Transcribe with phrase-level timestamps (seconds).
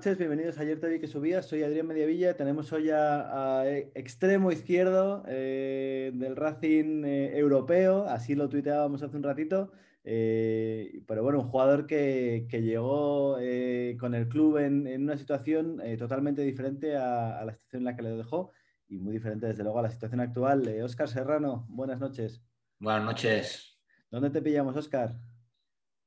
[0.00, 1.44] noches, bienvenidos a Ayer te vi que subías.
[1.46, 2.34] Soy Adrián Mediavilla.
[2.34, 9.22] Tenemos hoy a, extremo izquierdo eh, del Racing eh, europeo, así lo tuiteábamos hace un
[9.22, 9.72] ratito.
[10.02, 13.36] Eh, pero bueno, un jugador que, llegó
[13.98, 18.16] con el club en, una situación totalmente diferente a, la situación en la que le
[18.16, 18.52] dejó
[18.88, 20.66] y muy diferente desde luego a la situación actual.
[20.82, 22.42] Óscar Serrano, buenas noches.
[22.78, 23.78] Buenas noches.
[24.10, 25.14] ¿Dónde te pillamos, Óscar?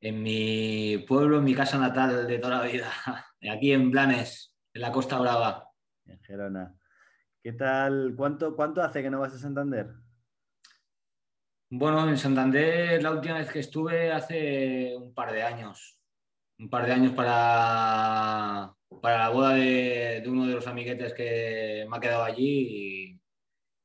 [0.04, 2.92] En mi pueblo, en mi casa natal de toda la vida,
[3.50, 5.70] aquí en Blanes, en la Costa Brava.
[6.06, 6.76] En Gerona.
[7.42, 8.14] ¿Qué tal?
[8.16, 9.88] ¿Cuánto, ¿Cuánto hace que no vas a Santander?
[11.70, 15.98] Bueno, en Santander la última vez que estuve hace un par de años.
[16.60, 21.96] Un par de años para, para la boda de, uno de los amiguetes que me
[21.96, 23.22] ha quedado allí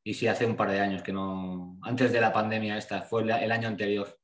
[0.03, 3.23] y, sí, hace un par de años que no, antes de la pandemia esta, fue
[3.23, 4.18] el año anterior.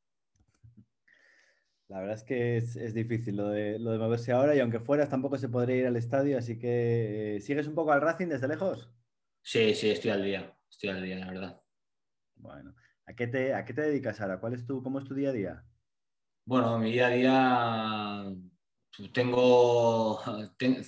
[1.95, 5.09] La verdad es que es, difícil lo de, lo de, moverse ahora y aunque fueras
[5.09, 8.49] tampoco se podría ir al estadio, así que eh, ¿sigues un poco al Racing desde
[8.49, 8.91] lejos?
[9.41, 11.63] Sí, sí, estoy al día, estoy al día, la verdad.
[12.35, 12.75] Bueno,
[13.07, 14.41] ¿a qué te, a qué te dedicas ahora?
[14.41, 15.65] ¿Cuál es tu, ¿Cómo es tu día a día?
[16.45, 18.25] Bueno, mi día a día
[19.13, 20.21] tengo,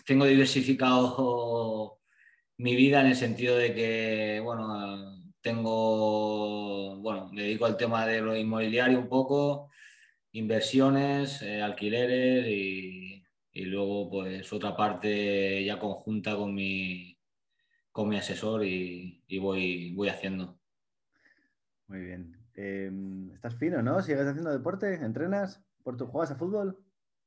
[0.04, 2.00] tengo diversificado
[2.56, 8.22] mi vida en el sentido de que, bueno, tengo, bueno, me dedico al tema de
[8.22, 9.70] lo inmobiliario un poco,
[10.36, 13.22] inversiones, eh, alquileres y,
[13.58, 17.18] luego pues otra parte ya conjunta con mi,
[17.90, 20.58] con mi asesor y, voy, voy haciendo.
[21.88, 22.36] Muy bien.
[22.54, 24.02] Em, estás fino, ¿no?
[24.02, 24.94] ¿Sigues haciendo deporte?
[24.94, 25.64] ¿Entrenas?
[25.82, 26.78] ¿Por tu juegas a fútbol?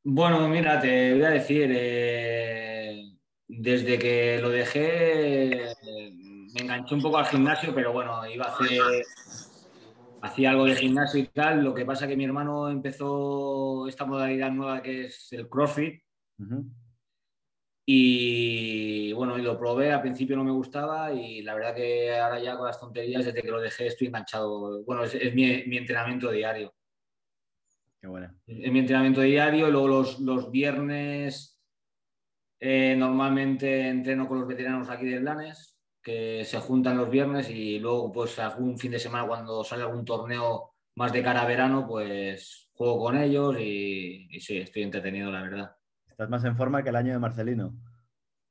[0.03, 5.73] Bueno, mira, te voy a decir, eh, desde que lo dejé
[6.53, 8.69] me enganché un poco al gimnasio, pero bueno, iba a hacer
[10.21, 11.63] hacía algo de gimnasio y tal.
[11.63, 16.01] Lo que pasa es que mi hermano empezó esta modalidad nueva que es el CrossFit.
[17.85, 22.39] Y bueno, y lo probé, al principio no me gustaba y la verdad que ahora
[22.39, 24.83] ya con las tonterías, desde que lo dejé, estoy enganchado.
[24.83, 26.73] Bueno, es, mi, entrenamiento diario.
[27.99, 28.31] Qué bueno.
[28.45, 31.59] Es mi entrenamiento diario luego los, viernes
[32.59, 35.68] eh, normalmente entreno con los veteranos aquí de Blanes
[36.01, 40.05] que se juntan los viernes y luego pues algún fin de semana cuando sale algún
[40.05, 45.41] torneo más de cara a verano, pues juego con ellos y, sí, estoy entretenido, la
[45.41, 45.75] verdad.
[46.07, 47.75] Estás más en forma que el año de Marcelino.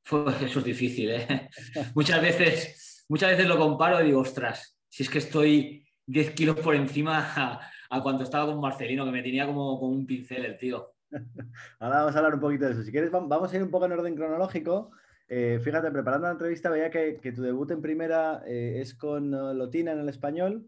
[0.08, 1.50] Pues eso es difícil, ¿eh?
[1.94, 6.56] muchas, veces, muchas veces lo comparo y digo, ostras, si es que estoy 10 kilos
[6.60, 7.60] por encima
[7.90, 10.94] a, cuando estaba con Marcelino, que me tenía como, como un pincel el tío.
[11.80, 12.82] Ahora vamos a hablar un poquito de eso.
[12.82, 14.90] Si quieres, vamos a ir un poco en orden cronológico.
[15.28, 19.52] Eh, fíjate, preparando la entrevista veía que, tu debut en primera eh, es con uh,
[19.52, 20.66] Lotina en el español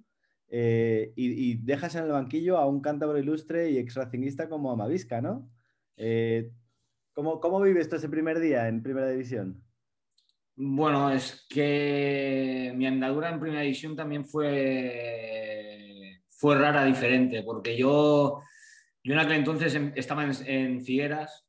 [0.48, 5.20] eh, y, dejas en el banquillo a un cántabro ilustre y ex racinguista como Amavisca,
[5.22, 5.50] ¿no?
[7.12, 9.62] ¿cómo, ¿Cómo vives ese primer día en primera división?
[10.56, 15.40] Bueno, es que mi andadura en primera división también fue,
[16.28, 18.42] fue rara, diferente, porque yo,
[19.02, 21.46] yo en aquel entonces em, estaba en, Figueras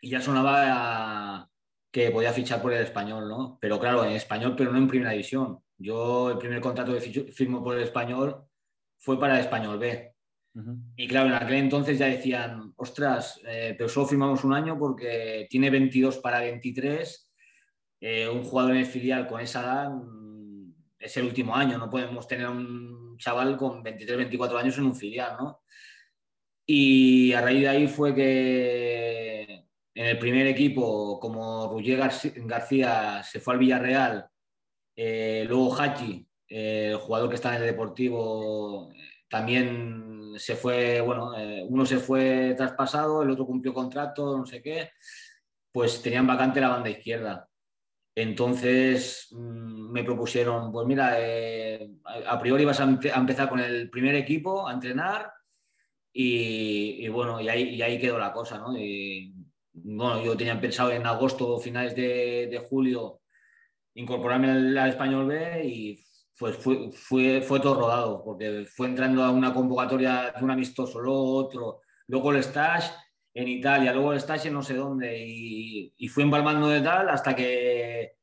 [0.00, 1.50] y ya sonaba
[1.92, 3.58] que podía fichar por el español, ¿no?
[3.60, 5.58] Pero claro, en español, pero no en primera división.
[5.76, 8.44] Yo el primer contrato que firmo por el español
[8.98, 10.14] fue para el español B.
[10.96, 15.46] Y claro, en aquel entonces ya decían, ostras, eh, pero solo firmamos un año porque
[15.50, 17.30] tiene 22 para 23.
[18.00, 21.78] Eh, un jugador en el filial con esa edad mm, es el último año.
[21.78, 25.62] No podemos tener un chaval con 23, 24 años en un filial, ¿no?
[26.66, 29.31] Y a raíz de ahí fue que
[29.94, 32.10] en el primer equipo, como Roger
[32.46, 34.26] García se fue al Villarreal,
[34.96, 38.92] eh, luego Hachi, el jugador que está en el Deportivo,
[39.28, 44.62] también se fue, bueno, eh, uno se fue traspasado, el otro cumplió contrato, no sé
[44.62, 44.90] qué,
[45.70, 47.48] pues tenían vacante la banda izquierda.
[48.14, 51.90] Entonces mm, me propusieron, pues mira, eh,
[52.26, 55.32] a priori vas a, empezar con el primer equipo a entrenar
[56.12, 58.74] y, bueno, y ahí, quedó la cosa, ¿no?
[59.72, 63.20] Bueno, yo tenía pensado en agosto, finales de, julio,
[63.94, 66.04] incorporarme al, español B y
[66.38, 71.00] pues fue, fue, fue, todo rodado, porque fue entrando a una convocatoria de un amistoso,
[71.00, 72.90] luego otro, luego el stage
[73.34, 77.08] en Italia, luego el stage en no sé dónde, y, y fui empalmando de tal
[77.08, 78.16] hasta que,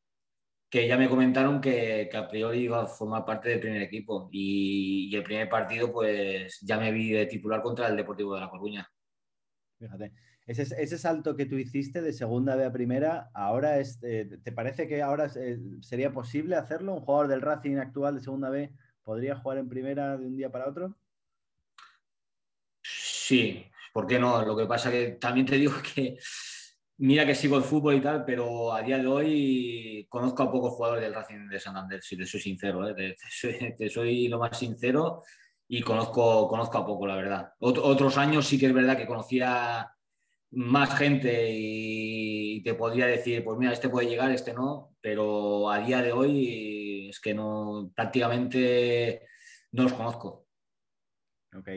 [0.70, 4.30] que ya me comentaron que, que, a priori iba a formar parte del primer equipo.
[4.32, 8.42] Y, y, el primer partido, pues ya me vi de titular contra el Deportivo de
[8.42, 8.88] La Coruña.
[9.80, 10.12] Fíjate.
[10.50, 14.88] Ese, salto que tú hiciste de segunda B a primera, ahora es, eh, ¿te parece
[14.88, 15.30] que ahora
[15.82, 16.96] sería posible hacerlo?
[16.96, 18.74] ¿Un jugador del Racing actual de segunda B
[19.04, 20.98] podría jugar en primera de un día para otro?
[22.82, 23.64] Sí,
[23.94, 24.44] ¿por qué no?
[24.44, 26.18] Lo que pasa que también te digo que
[27.02, 30.74] Mira que sigo el fútbol y tal, pero a día de hoy conozco a pocos
[30.74, 33.16] jugadores del Racing de Santander, si te soy sincero, ¿eh?
[33.78, 35.22] te, soy, lo más sincero
[35.68, 37.54] y conozco, conozco a poco, la verdad.
[37.60, 39.90] otros años sí que es verdad que conocía
[40.52, 45.80] más gente y te podría decir, pues mira, este puede llegar, este no, pero a
[45.80, 49.28] día de hoy es que no, prácticamente
[49.72, 50.48] no los conozco.
[51.56, 51.70] Ok.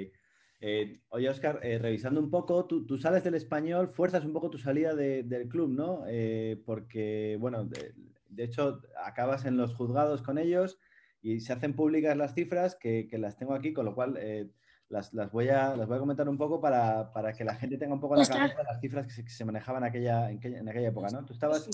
[0.64, 4.58] Eh, oye, Oscar, eh, revisando un poco, tú, sales del español, fuerzas un poco tu
[4.58, 6.04] salida del club, ¿no?
[6.06, 10.78] Eh, porque, bueno, de, hecho, acabas en los juzgados con ellos
[11.20, 14.16] y se hacen públicas las cifras que, las tengo aquí, con lo cual
[14.92, 18.00] las, voy a, las voy a comentar un poco para, que la gente tenga un
[18.00, 21.24] poco la cabeza las cifras que se, manejaban aquella, en, aquella, época, ¿no?
[21.24, 21.68] Tú estabas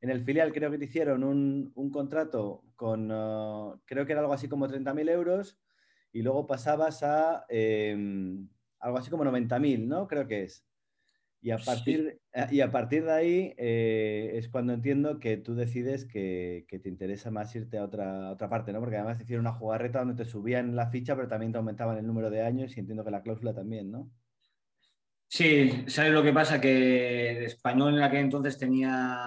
[0.00, 4.32] en el filial, creo que te hicieron un, contrato con, uh, creo que era algo
[4.32, 5.58] así como 30.000 euros
[6.12, 8.48] y luego pasabas a em,
[8.80, 10.08] algo así como 90.000, ¿no?
[10.08, 10.66] Creo que es.
[11.42, 15.56] Y a partir, eh, y a partir de ahí eh, es cuando entiendo que tú
[15.56, 18.78] decides que, te interesa más irte a otra, otra parte, ¿no?
[18.78, 22.06] Porque además hicieron una jugarreta donde te subían la ficha, pero también te aumentaban el
[22.06, 24.08] número de años y entiendo que la cláusula también, ¿no?
[25.26, 26.60] Sí, ¿sabes lo que pasa?
[26.60, 29.18] Que el español en aquel entonces tenía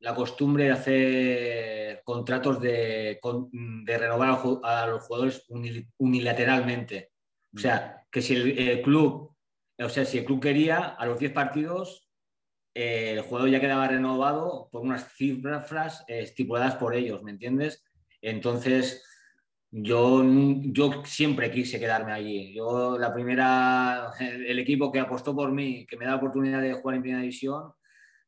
[0.00, 3.18] la costumbre de hacer contratos de,
[3.86, 5.46] renovar a los jugadores
[5.96, 7.12] unilateralmente.
[7.54, 9.34] O sea, que si el, club,
[9.78, 12.08] o sea, si el club quería, a los 10 partidos,
[12.74, 17.84] eh, el jugador ya quedaba renovado por unas cifras estipuladas por ellos, ¿me entiendes?
[18.20, 19.04] Entonces,
[19.70, 22.54] yo, yo siempre quise quedarme allí.
[22.54, 26.72] Yo, la primera, el, equipo que apostó por mí, que me da la oportunidad de
[26.74, 27.72] jugar en primera división,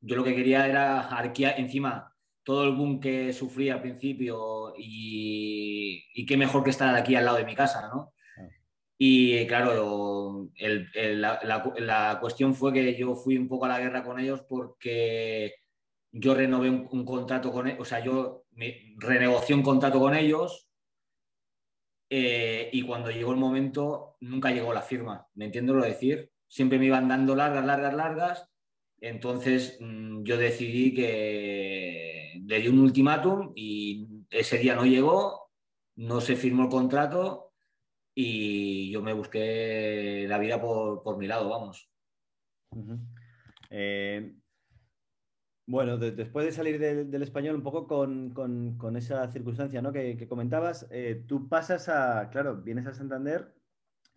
[0.00, 6.04] yo lo que quería era arquear encima todo el boom que sufrí al principio y,
[6.14, 8.12] y, qué mejor que estar aquí al lado de mi casa, ¿no?
[9.02, 14.42] Y claro, la, cuestión fue que yo fui un poco a la guerra con ellos
[14.46, 15.54] porque
[16.12, 20.68] yo renové un, contrato con ellos, o sea, yo me, renegocié un contrato con ellos
[22.10, 26.30] eh, y cuando llegó el momento nunca llegó la firma, ¿me entiendes lo decir?
[26.46, 28.50] Siempre me iban dando largas, largas, largas
[29.00, 35.48] entonces mm, yo decidí que le di un ultimátum y ese día no llegó,
[35.96, 37.49] no se firmó el contrato
[38.14, 41.90] y yo me busqué la vida por, mi lado, vamos.
[43.70, 44.34] Eh,
[45.66, 51.48] bueno, después de salir del español un poco con, esa circunstancia que, comentabas, eh, tú
[51.48, 53.54] pasas a, claro, vienes a Santander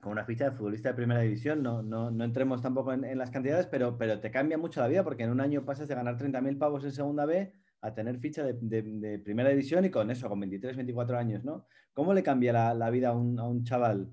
[0.02, 3.32] con una ficha de futbolista de primera división, no, no, no entremos tampoco en, las
[3.32, 6.18] cantidades, pero, pero te cambia mucho la vida porque en un año pasas de ganar
[6.18, 10.40] 30.000 pavos en segunda B a tener ficha de, primera división y con eso, con
[10.40, 11.68] 23, 24 años, ¿no?
[11.94, 14.10] ¿Cómo le cambia la, vida a un, chaval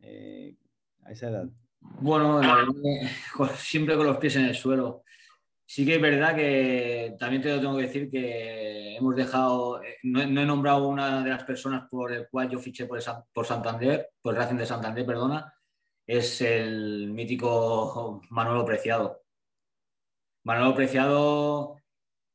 [0.00, 0.56] eh,
[1.04, 1.48] a esa edad?
[2.00, 2.40] Bueno,
[3.54, 5.04] siempre con los pies en el suelo.
[5.64, 10.20] Sí que es verdad que también te lo tengo que decir que hemos dejado, no,
[10.20, 13.00] he nombrado una de las personas por el cual yo fiché por,
[13.32, 15.54] por Santander, por Racing de Santander, perdona,
[16.04, 19.22] es el mítico Manolo Preciado.
[20.42, 21.81] Manolo Preciado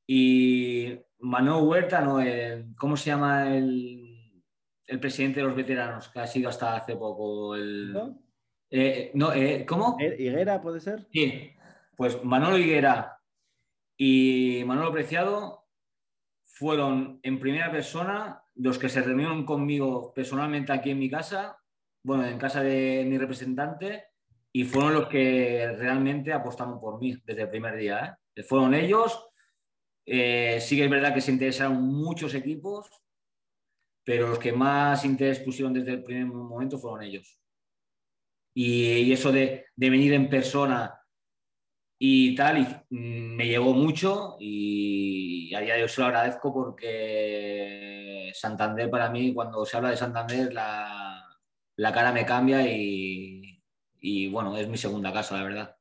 [0.08, 2.20] y Manolo Huerta, no,
[2.78, 4.44] ¿cómo se llama el,
[5.02, 7.56] presidente de los veteranos que ha sido hasta hace poco?
[7.56, 8.20] El, ¿No?
[8.70, 9.98] Eh, eh, ¿Cómo?
[10.00, 11.08] ¿Higuera puede ser?
[11.12, 11.52] Sí,
[11.96, 13.22] pues Manolo Higuera
[13.98, 15.68] y Manolo Preciado
[16.44, 21.60] fueron en primera persona los que se reunieron conmigo personalmente aquí en mi casa,
[22.04, 24.06] bueno, en casa de mi representante,
[24.52, 28.18] y fueron los que realmente apostaron por mí desde el primer día.
[28.36, 28.44] ¿eh?
[28.44, 29.30] Fueron ellos.
[30.10, 32.90] Eh, sí que es verdad que se interesaron muchos equipos,
[34.06, 37.40] pero los que más interés pusieron desde el primer momento fueron ellos.
[38.56, 41.00] Y, eso de, venir en persona
[42.00, 46.54] y tal, y mm, me llegó mucho y a día de hoy se lo agradezco
[46.54, 53.60] porque Santander para mí, cuando se habla de Santander, la, cara me cambia y,
[54.30, 55.77] bueno, es mi segunda casa, la verdad.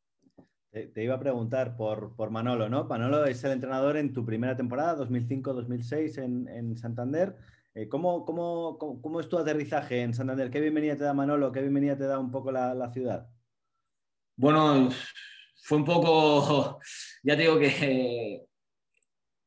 [0.77, 2.85] Te, iba a preguntar por, por, Manolo, ¿no?
[2.85, 7.35] Manolo es el entrenador en tu primera temporada, 2005-2006 en, Santander.
[7.75, 10.51] Eh, ¿cómo, cómo, es tu aterrizaje en Santander?
[10.51, 11.51] ¿Qué bienvenida te da Manolo?
[11.51, 13.27] ¿Qué bienvenida te da un poco la, la ciudad?
[14.37, 14.91] Bueno,
[15.63, 16.79] fue un poco,
[17.23, 18.45] ya te digo que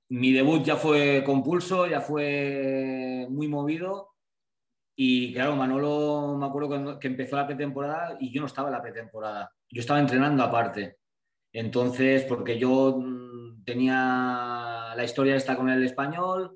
[0.10, 4.16] mi debut ya fue compulso, ya fue muy movido.
[4.96, 8.82] Y claro, Manolo, me acuerdo que empezó la pretemporada y yo no estaba en la
[8.82, 9.54] pretemporada.
[9.70, 10.98] Yo estaba entrenando aparte.
[11.54, 16.56] Entonces, porque yo mm, tenía la historia esta con el español,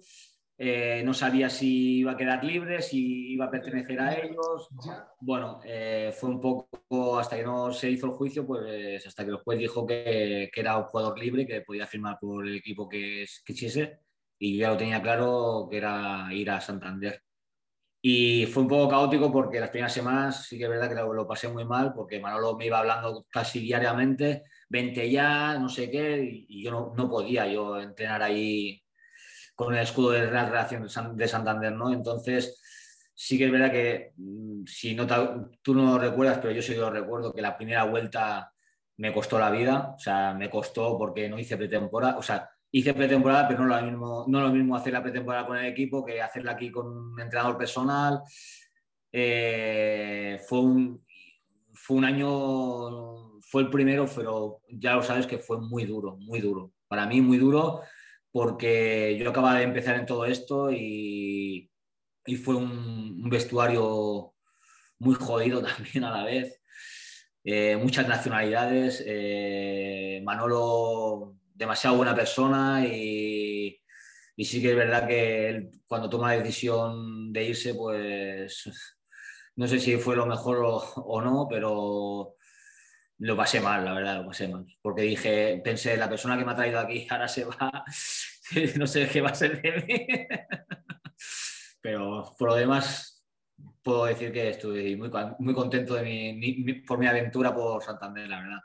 [0.57, 4.69] eh, no sabía si iba a quedar libre, si iba a pertenecer a ellos.
[5.19, 9.31] Bueno, eh, fue un poco hasta que no se hizo el juicio, pues hasta que
[9.31, 12.87] el juez dijo que, que era un jugador libre, que podía firmar por el equipo
[12.87, 13.99] que quisiese,
[14.37, 17.23] y ya lo tenía claro que era ir a Santander.
[18.05, 21.25] Y fue un poco caótico porque las primeras semanas sí que es verdad que lo,
[21.25, 24.43] pasé muy mal porque Manolo me iba hablando casi diariamente,
[24.73, 28.81] vente ya, no sé qué, y, yo no, podía yo entrenar ahí
[29.55, 31.93] con el escudo de Real Relación de Santander, ¿no?
[31.93, 32.59] Entonces
[33.13, 35.05] sí que es verdad que mm, si no
[35.61, 38.51] tú no lo recuerdas, pero yo sí lo recuerdo que la primera vuelta
[38.97, 42.95] me costó la vida, o sea, me costó porque no hice pretemporada, o sea, hice
[42.95, 46.19] pretemporada, pero no lo mismo, no lo mismo hacer la pretemporada con el equipo que
[46.19, 48.21] hacerla aquí con un entrenador personal.
[49.11, 51.05] Eh, fue, un,
[51.73, 56.41] fue un año, fue el primero, pero ya lo sabes que fue muy duro, muy
[56.41, 56.73] duro.
[56.87, 57.81] Para mí muy duro
[58.31, 61.69] porque yo acababa de empezar en todo esto y,
[62.25, 64.33] y fue un, vestuario
[64.97, 66.63] muy jodido también a la vez.
[67.43, 69.03] Eh, muchas nacionalidades.
[69.05, 73.79] Eh, Manolo demasiado buena persona y,
[74.35, 78.63] sí que es verdad que él, cuando toma la decisión de irse, pues
[79.55, 82.35] no sé si fue lo mejor o, no, pero
[83.23, 84.65] lo pasé mal, la verdad, lo pasé mal.
[84.81, 87.85] Porque dije, pensé, la persona que me ha traído aquí ahora se va,
[88.77, 90.07] no sé qué va a ser de mí.
[91.81, 93.25] Pero por lo demás,
[93.81, 98.41] puedo decir que estoy muy, muy contento de mi, por mi aventura por Santander, la
[98.41, 98.59] verdad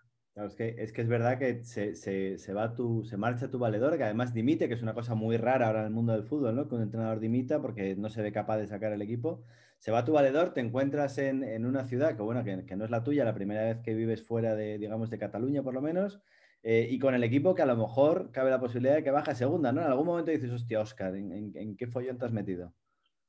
[0.46, 4.04] es que, es que es verdad que se, va tu, se marcha tu valedor, que
[4.04, 6.68] además dimite, que es una cosa muy rara ahora en el mundo del fútbol, ¿no?
[6.68, 9.44] Que un entrenador dimita porque no se ve capaz de sacar el equipo.
[9.78, 13.04] Se va tu valedor, te encuentras en, una ciudad que, bueno, que, no es la
[13.04, 16.20] tuya, la primera vez que vives fuera de, digamos, de Cataluña por lo menos,
[16.62, 19.30] eh, y con el equipo que a lo mejor cabe la posibilidad de que baje
[19.30, 19.80] a segunda, ¿no?
[19.80, 22.74] En algún momento dices, hostia, Oscar, ¿en, qué follón te has metido?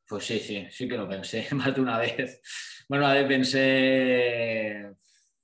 [0.07, 2.41] Pues sí, sí, sí que lo pensé más de una vez.
[2.89, 4.91] Bueno, una vez pensé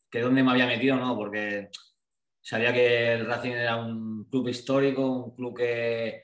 [0.10, 1.70] que dónde me había metido, no, porque
[2.42, 6.24] sabía que el Racing era un club histórico, un club que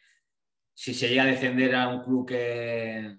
[0.73, 3.17] si se llega a descender era un club que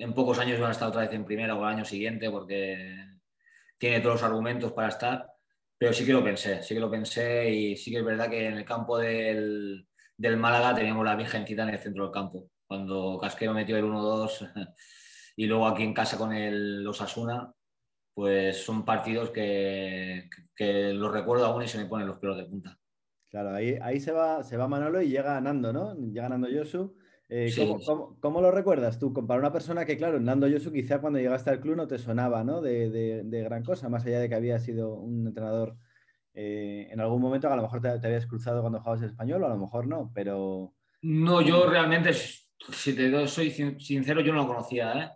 [0.00, 3.06] en pocos años van a estar otra vez en primera o el año siguiente porque
[3.78, 5.26] tiene todos los argumentos para estar.
[5.76, 8.46] Pero sí que lo pensé, sí que lo pensé y sí que es verdad que
[8.46, 12.50] en el campo del, del Málaga teníamos la virgencita en el centro del campo.
[12.66, 14.52] Cuando Casquero metió el 1-2
[15.36, 17.52] y luego aquí en casa con el Osasuna,
[18.12, 22.44] pues son partidos que, que, los recuerdo aún y se me ponen los pelos de
[22.44, 22.78] punta.
[23.30, 25.94] Claro, ahí, ahí se, va, se va Manolo y llega ganando, ¿no?
[25.94, 26.96] Llega ganando Yosu.
[27.32, 27.54] Eh,
[28.20, 29.14] ¿cómo, lo recuerdas tú?
[29.14, 32.42] Para una persona que, claro, Nando Yosu quizá cuando llegaste al club no te sonaba
[32.42, 32.60] ¿no?
[32.60, 32.90] De,
[33.22, 35.76] de, gran cosa, más allá de que había sido un entrenador
[36.34, 39.46] eh, en algún momento, a lo mejor te, habías cruzado cuando jugabas en español o
[39.46, 40.74] a lo mejor no, pero...
[41.02, 45.10] No, yo realmente, si te soy sincero, yo no lo conocía, ¿eh?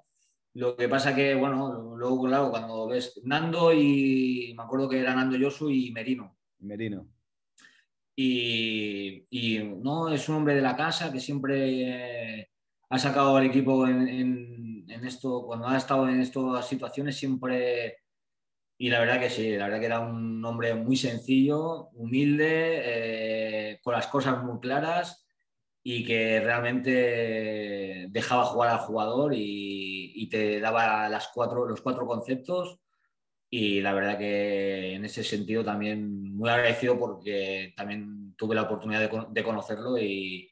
[0.55, 5.13] Lo que pasa que, bueno, luego, claro, cuando ves Nando y me acuerdo que era
[5.13, 6.37] Nando Yosu y Merino.
[6.61, 7.09] Merino.
[8.17, 12.51] Y, no, es un hombre de la casa que siempre
[12.89, 17.99] ha sacado al equipo en, esto, cuando ha estado en estas situaciones, siempre.
[18.79, 23.81] Y la verdad que sí, la verdad que era un hombre muy sencillo, humilde, eh,
[23.83, 25.27] con las cosas muy claras
[25.83, 32.07] y que realmente dejaba jugar al jugador y, y, te daba las cuatro, los cuatro
[32.07, 32.81] conceptos
[33.57, 38.99] y la verdad que en ese sentido también muy agradecido porque también tuve la oportunidad
[38.99, 40.51] de, de conocerlo y,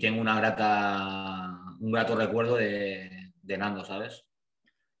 [0.00, 4.26] tengo una grata, un grato recuerdo de, de, Nando, ¿sabes?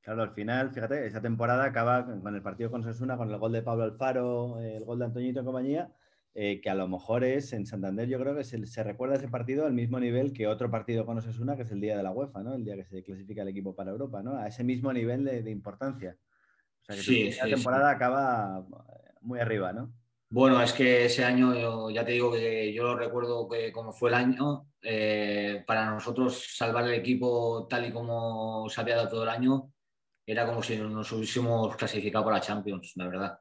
[0.00, 3.52] Claro, al final, fíjate, esa temporada acaba con el partido con Sosuna, con el gol
[3.52, 5.90] de Pablo Alfaro, el gol de Antoñito y compañía,
[6.34, 9.66] eh, que a lo mejor es en Santander, yo creo que se, recuerda ese partido
[9.66, 12.42] al mismo nivel que otro partido con Osasuna, que es el día de la UEFA,
[12.42, 12.54] ¿no?
[12.54, 14.36] El día que se clasifica el equipo para Europa, ¿no?
[14.36, 16.16] A ese mismo nivel de, importancia.
[16.88, 19.92] O sea que sí, la temporada acaba eh, muy arriba, ¿no?
[20.28, 24.10] Bueno, es que ese año, ya te digo que yo lo recuerdo que como fue
[24.10, 29.22] el año, eh, para nosotros salvar el equipo tal y como se había dado todo
[29.22, 29.72] el año,
[30.26, 33.38] era como si nos hubiésemos clasificado para Champions, la verdad.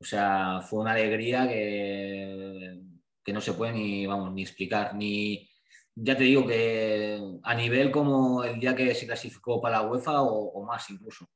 [0.00, 2.80] O sea, fue una alegría que,
[3.24, 4.94] que no se puede ni, vamos, ni explicar.
[4.94, 5.48] Ni,
[5.94, 10.22] ya te digo que a nivel como el día que se clasificó para la UEFA
[10.22, 11.26] o, más incluso.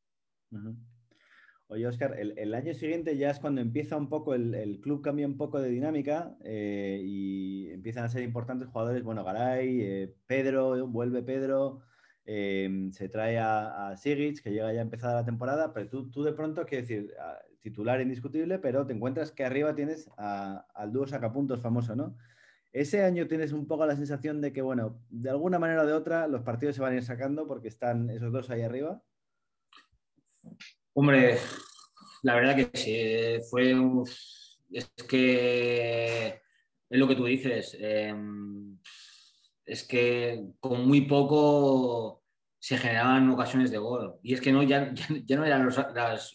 [1.69, 5.37] Oye, Oscar, el, año siguiente ya es cuando empieza un poco, el, club cambia un
[5.37, 11.25] poco de dinámica eh, y empiezan a ser importantes jugadores, bueno, Garay, eh, Pedro, vuelve
[11.25, 11.81] Pedro,
[12.25, 16.23] eh, se trae a, a Sigic, que llega ya empezada la temporada, pero tú, tú
[16.23, 17.13] de pronto, quiero decir,
[17.63, 22.17] titular indiscutible, pero te encuentras que arriba tienes al dúo sacapuntos famoso, ¿no?
[22.73, 25.95] Ese año tienes un poco la sensación de que, bueno, de alguna manera o de
[25.95, 29.03] otra, los partidos se van a ir sacando porque están esos dos ahí arriba.
[30.99, 31.37] Hombre,
[32.23, 33.77] la verdad que sí, fue
[34.73, 36.41] es que
[36.89, 37.77] es lo que tú dices.
[37.79, 38.79] Em,
[39.67, 42.23] es que con muy poco
[42.59, 44.15] se generaban ocasiones de gol.
[44.23, 44.95] Y es que no, ya,
[45.27, 46.35] ya, no eran las,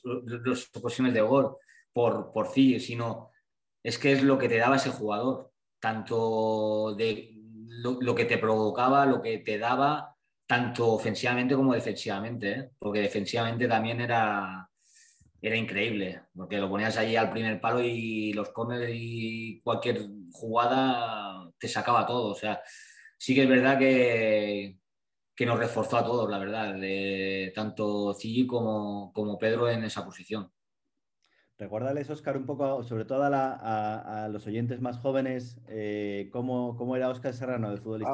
[0.75, 1.57] ocasiones de gol
[1.91, 3.31] por, por sí, sino
[3.81, 9.07] es que es lo que te daba ese jugador, tanto de lo, que te provocaba,
[9.07, 10.10] lo que te daba,
[10.51, 12.71] tanto ofensivamente como defensivamente, ¿eh?
[12.77, 14.69] porque defensivamente también era,
[15.41, 21.49] era increíble, porque lo ponías ahí al primer palo y los corners y cualquier jugada
[21.57, 22.33] te sacaba todo.
[22.33, 22.61] O sea,
[23.17, 24.75] sí que es verdad que,
[25.33, 26.75] que nos reforzó a todos, la verdad,
[27.55, 30.51] tanto Cigi como, como Pedro en esa posición.
[31.57, 37.33] Recuérdales, Oscar, un poco, sobre todo a, los oyentes más jóvenes, eh, cómo, era Oscar
[37.33, 38.13] Serrano de futbolista.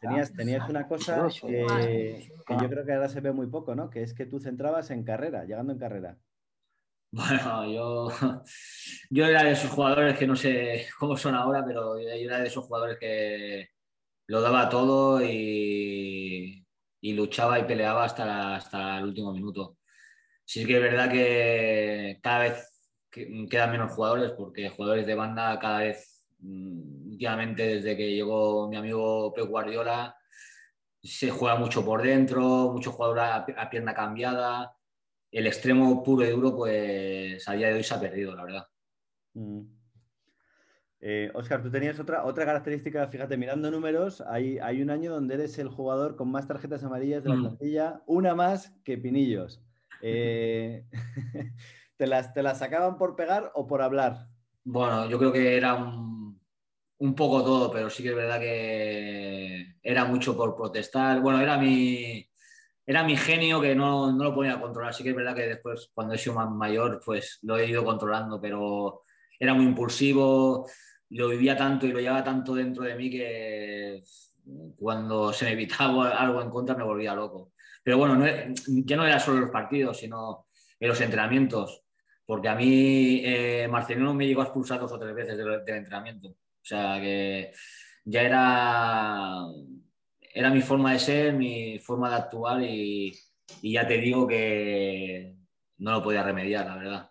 [0.00, 3.90] tenías, tenías, una cosa que, que, yo creo que ahora se ve muy poco, ¿no?
[3.90, 6.18] Que es que tú centrabas en carrera, llegando en carrera.
[7.12, 8.08] Bueno, yo,
[9.10, 12.46] yo era de esos jugadores que no sé cómo son ahora, pero yo era de
[12.46, 13.68] esos jugadores que
[14.28, 16.64] lo daba todo y,
[17.02, 19.76] luchaba y peleaba hasta, hasta el último minuto.
[20.52, 22.68] Sí que es verdad que cada vez
[23.10, 28.76] quedan menos jugadores porque jugadores de banda cada vez, mm, últimamente desde que llegó mi
[28.76, 30.14] amigo Pep Guardiola,
[31.02, 34.76] se juega mucho por dentro, mucho jugador a pierna cambiada
[35.30, 38.66] el extremo puro y duro, pues a día de hoy se ha perdido, la verdad.
[41.32, 41.60] Oscar, mm.
[41.60, 45.58] eh, tú tenías otra, otra característica, fíjate, mirando números, hay, hay un año donde eres
[45.58, 47.40] el jugador con más tarjetas amarillas de la mm.
[47.40, 49.62] plantilla, una más que Pinillos.
[50.02, 50.84] Eh,
[51.96, 54.28] ¿te, las, ¿Te las sacaban por pegar o por hablar?
[54.64, 56.40] Bueno, yo creo que era un,
[57.16, 61.20] poco todo, pero sí que es verdad que era mucho por protestar.
[61.20, 62.28] Bueno, era mi,
[62.86, 64.94] era mi genio que no, no, lo podía controlar.
[64.94, 67.84] Sí que es verdad que después, cuando he sido más mayor, pues lo he ido
[67.84, 69.02] controlando, pero
[69.38, 70.68] era muy impulsivo,
[71.10, 74.02] lo vivía tanto y lo llevaba tanto dentro de mí que
[74.76, 77.51] cuando se me evitaba algo en contra me volvía loco.
[77.82, 80.46] Pero bueno, no, ya no era solo los partidos, sino
[80.78, 81.84] en los entrenamientos,
[82.24, 86.28] porque a mí eh, Marcelino me llegó a expulsar dos o tres veces del entrenamiento.
[86.28, 87.52] O sea que
[88.04, 89.46] ya era
[90.32, 93.12] era mi forma de ser, mi forma de actuar y,
[93.62, 95.36] ya te digo que
[95.78, 97.10] no lo podía remediar, la verdad.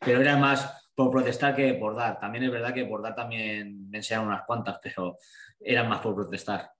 [0.00, 2.18] Pero era más por protestar que por dar.
[2.18, 5.18] También es verdad que por dar también me enseñaron unas cuantas, pero
[5.60, 6.70] eran más por protestar.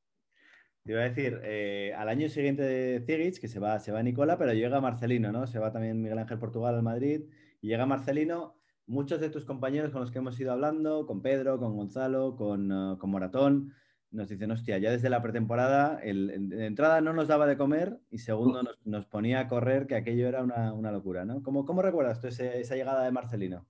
[0.86, 4.04] Te iba a decir, eh, al año siguiente de Zigic, que se va, se va
[4.04, 5.48] Nicola, pero llega Marcelino, ¿no?
[5.48, 7.22] Se va también Miguel Ángel Portugal al Madrid
[7.60, 8.54] y llega Marcelino.
[8.86, 12.70] Muchos de tus compañeros con los que hemos ido hablando, con Pedro, con Gonzalo, con,
[12.70, 13.74] uh, con Moratón,
[14.12, 17.98] nos dicen, hostia, ya desde la pretemporada, el, de entrada no nos daba de comer
[18.12, 21.42] y segundo nos, ponía a correr, que aquello era una, locura, ¿no?
[21.42, 23.66] ¿Cómo, ¿Cómo, recuerdas tú esa llegada de Marcelino?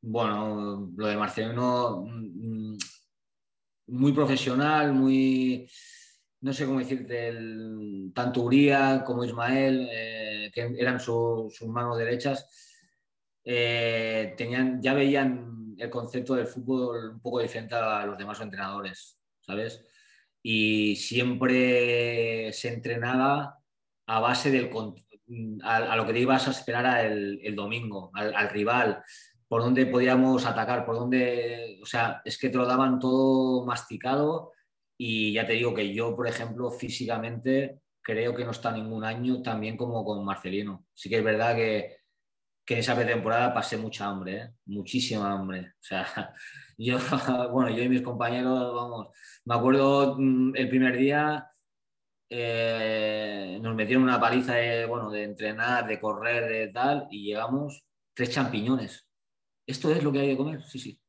[0.00, 2.76] Bueno, lo de Marcelino, mm,
[3.88, 5.68] muy profesional, muy,
[6.40, 7.32] no sé cómo decirte,
[8.14, 12.46] tanto Uría como Ismael, eh, que eran sus manos derechas,
[13.44, 19.18] eh, tenían, ya veían el concepto del fútbol un poco diferente a los demás entrenadores.
[19.48, 19.84] ¿sabes?
[20.42, 23.58] Y siempre se entrenaba
[24.06, 24.70] a base del
[25.62, 29.02] a, lo que te ibas a esperar el, el domingo, al, rival,
[29.48, 34.52] por dónde podíamos atacar, por dónde, o sea, es que te lo daban todo masticado
[34.98, 39.42] y ya te digo que yo, por ejemplo, físicamente creo que no está ningún año
[39.42, 40.86] tan bien como con Marcelino.
[40.92, 41.98] Sí que es verdad que,
[42.66, 44.50] que esa pretemporada pasé mucha hambre, ¿eh?
[44.66, 45.72] muchísima hambre.
[45.74, 46.34] O sea,
[46.78, 46.98] yo,
[47.52, 49.08] bueno, yo y mis compañeros, vamos,
[49.44, 51.48] me acuerdo mm, el primer día
[52.30, 57.84] eh, nos metieron una paliza de, bueno, de entrenar, de correr, de tal, y llegamos
[58.14, 59.08] tres champiñones.
[59.66, 60.62] ¿Esto es lo que hay que comer?
[60.64, 61.00] Sí, sí.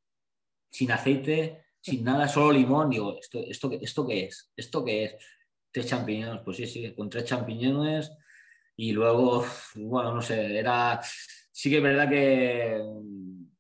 [0.71, 2.89] Sin aceite, sin nada, solo limón.
[2.89, 4.52] Digo, ¿esto, esto, esto qué es?
[4.56, 5.15] ¿Esto qué es?
[5.72, 8.12] Tres champiñones, pues sí, sí, con tres champiñones.
[8.76, 11.02] Y luego, bueno, no sé, era.
[11.52, 12.82] Sí que es verdad que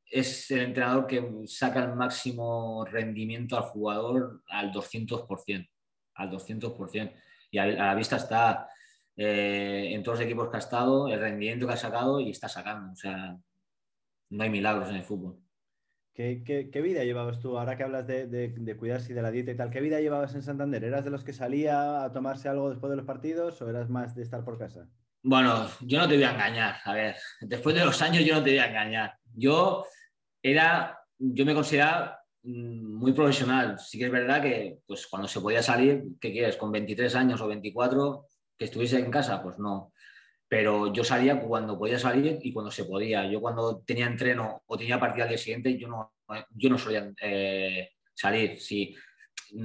[0.09, 5.69] es el entrenador que saca el máximo rendimiento al jugador al 200%,
[6.15, 7.13] al 200%.
[7.51, 8.69] Y a, la vista está
[9.15, 12.47] eh, en todos los equipos que ha estado, el rendimiento que ha sacado y está
[12.47, 12.93] sacando.
[12.93, 13.37] O sea,
[14.29, 15.37] no hay milagros en el fútbol.
[16.19, 17.57] ¿Qué, vida llevabas tú?
[17.57, 20.35] Ahora que hablas de, de, cuidarse y de la dieta y tal, ¿qué vida llevabas
[20.35, 20.83] en Santander?
[20.83, 24.15] ¿Eras de los que salía a tomarse algo después de los partidos o eras más
[24.15, 24.89] de estar por casa?
[25.23, 26.75] Bueno, yo no te voy a engañar.
[26.83, 29.17] A ver, después de los años yo no te voy a engañar.
[29.33, 29.85] Yo
[30.43, 33.79] era, yo me consideraba mm, muy profesional.
[33.79, 36.57] Sí que es verdad que pues, cuando se podía salir, ¿qué quieres?
[36.57, 38.25] Con 23 años o 24,
[38.57, 39.93] que estuviese en casa, pues no.
[40.49, 43.29] Pero yo salía cuando podía salir y cuando se podía.
[43.31, 46.11] Yo cuando tenía entreno o tenía partida al día siguiente, yo no,
[46.49, 48.59] yo no solía eh, salir.
[48.59, 48.95] Si,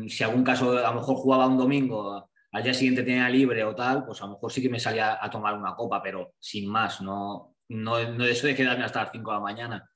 [0.09, 3.75] si algún caso a lo mejor jugaba un domingo, al día siguiente tenía libre o
[3.75, 6.71] tal, pues a lo mejor sí que me salía a tomar una copa, pero sin
[6.71, 9.91] más, no, no, no eso de quedarme hasta las 5 de la mañana.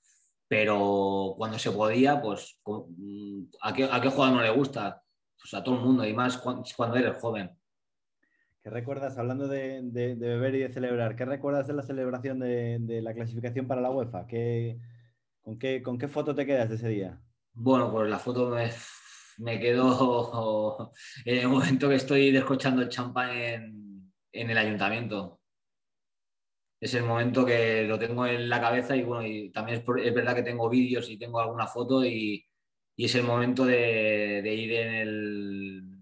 [0.48, 2.58] Pero cuando se podía, pues
[3.60, 5.02] ¿a qué, a qué jugador no le gusta?
[5.38, 7.57] Pues a todo el mundo, y más cuando eres joven.
[8.68, 9.80] ¿Qué recuerdas, hablando de,
[10.18, 14.26] beber y de celebrar, qué recuerdas de la celebración de, la clasificación para la UEFA?
[15.40, 17.18] con, qué, ¿Con qué foto te quedas de ese día?
[17.54, 18.54] Bueno, pues la foto
[19.38, 20.92] me, quedo
[21.24, 25.40] en el momento que estoy descochando el champán en, el ayuntamiento.
[26.78, 30.42] Es el momento que lo tengo en la cabeza y bueno, también es, verdad que
[30.42, 32.44] tengo vídeos y tengo alguna foto y,
[32.98, 35.97] es el momento de, ir en el,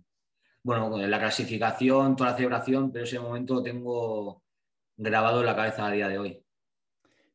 [0.66, 4.42] bueno, en la clasificación, toda la celebración, pero ese momento lo tengo
[4.96, 6.42] grabado en la cabeza a día de hoy.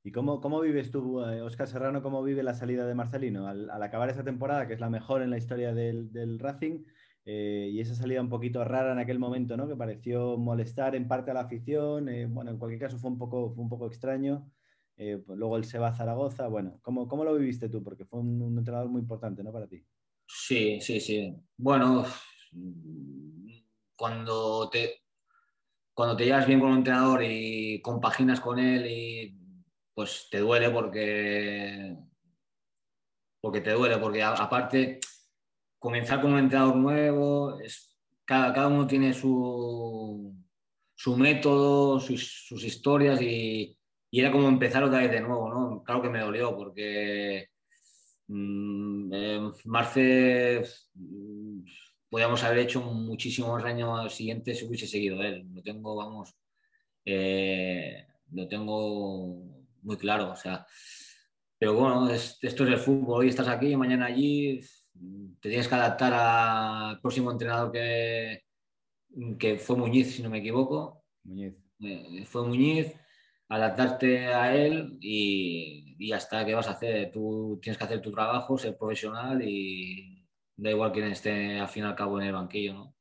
[0.04, 3.48] ¿Y cómo, cómo vives tú, Oscar eh, Serrano, cómo vive la salida de Marcelino?
[3.48, 6.84] Al, acabar esa temporada, que es la mejor en la historia del, Racing,
[7.24, 9.66] eh, y esa salida un poquito rara en aquel momento, ¿no?
[9.66, 13.18] Que pareció molestar en parte a la afición, eh, bueno, en cualquier caso fue un
[13.18, 14.52] poco, fue un poco extraño.
[14.98, 17.82] Pues luego él se va a Zaragoza, bueno, ¿cómo, ¿cómo, lo viviste tú?
[17.82, 19.52] Porque fue un, un entrenador muy importante, ¿no?
[19.52, 19.84] Para ti.
[20.28, 21.36] Sí, sí, sí.
[21.58, 22.06] Bueno,
[23.96, 25.04] cuando te,
[25.94, 29.38] cuando te llevas bien con un entrenador y compaginas con él y
[29.94, 31.96] pues te duele porque,
[33.40, 35.00] porque te duele, porque aparte
[35.78, 40.36] comenzar con un entrenador nuevo, es, cada, cada uno tiene su,
[40.96, 43.76] su método, sus, historias y,
[44.12, 45.84] era como empezar otra vez de nuevo, ¿no?
[45.84, 47.50] Claro que me dolió porque
[48.28, 51.64] mmm, Marce mm,
[52.12, 55.48] podíamos haber hecho muchísimos años siguientes si hubiese seguido él.
[55.54, 56.36] Lo tengo, vamos,
[57.06, 59.42] eh, lo tengo
[59.82, 60.32] muy claro.
[60.32, 60.68] O sea,
[61.58, 63.22] pero bueno, esto es el fútbol.
[63.22, 64.60] Hoy estás aquí, mañana allí.
[65.40, 68.44] Te tienes que adaptar al próximo entrenador que,
[69.40, 71.06] que fue Muñiz, si no me equivoco.
[71.24, 71.56] Muñiz.
[71.80, 72.94] Eh, fue Muñiz,
[73.48, 77.10] adaptarte a él y, y hasta qué vas a hacer.
[77.10, 80.11] Tú tienes que hacer tu trabajo, ser profesional y
[80.62, 82.96] da igual quién esté al fin y al cabo en el banquillo, ¿no?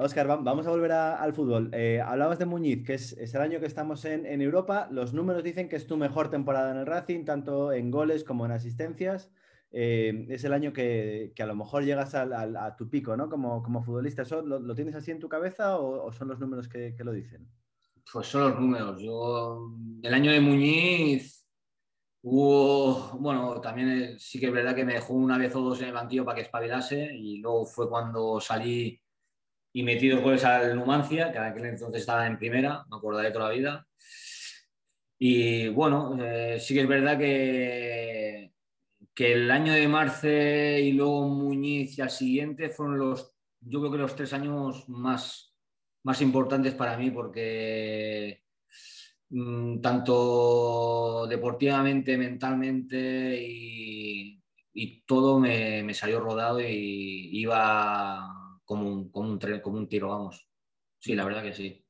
[0.00, 1.70] Oscar, eh, vamos a volver al fútbol.
[1.72, 4.88] Eh, hablabas de Muñiz, que es, el año que estamos en, Europa.
[4.90, 8.44] Los números dicen que es tu mejor temporada en el Racing, tanto en goles como
[8.44, 9.30] en asistencias.
[9.70, 13.28] Eh, es el año que, a lo mejor llegas a, tu pico, ¿no?
[13.28, 14.24] Como, futbolista.
[14.44, 17.48] lo, tienes así en tu cabeza o, son los números que, lo dicen?
[18.12, 19.00] Pues son los números.
[19.00, 21.45] Yo, el año de Muñiz
[22.28, 25.88] hubo, bueno, también sí que es verdad que me dejó una vez o dos en
[25.88, 29.00] el banquillo para que espabilase y luego fue cuando salí
[29.72, 33.30] y metí dos goles al Numancia, que en aquel entonces estaba en primera, me acordaré
[33.30, 33.86] toda la vida.
[35.18, 38.52] Y bueno, eh, sí que es verdad que,
[39.14, 43.92] que el año de Marce y luego Muñiz y al siguiente fueron los, yo creo
[43.92, 45.54] que los tres años más,
[46.02, 48.45] más importantes para mí, porque
[49.82, 54.42] tanto deportivamente, mentalmente y,
[55.06, 60.48] todo me, me, salió rodado y iba como un, como un, como un tiro, vamos.
[60.98, 61.86] Sí, la verdad que sí.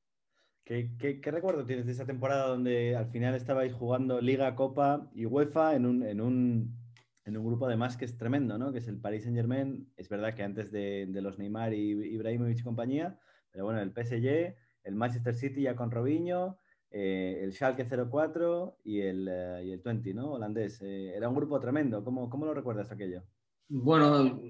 [0.64, 5.24] ¿Qué, qué, recuerdo tienes de esa temporada donde al final estabais jugando Liga, Copa y
[5.24, 6.76] UEFA en un, en un,
[7.24, 8.72] en un grupo además que es tremendo, ¿no?
[8.72, 9.88] Que es el Paris Saint Germain.
[9.96, 13.18] Es verdad que antes de, de los Neymar y Ibrahimovic y compañía,
[13.52, 16.58] pero bueno, el PSG, el Manchester City ya con Robinho,
[16.90, 20.32] eh, el Schalke 04 y el, eh, y el 20, ¿no?
[20.32, 20.80] Holandés.
[20.82, 22.02] Eh, era un grupo tremendo.
[22.04, 23.22] ¿Cómo, ¿Cómo lo recuerdas aquello?
[23.68, 24.40] Bueno,